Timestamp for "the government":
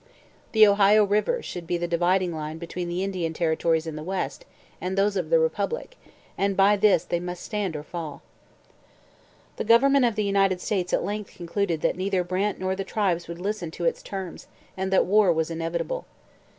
9.57-10.05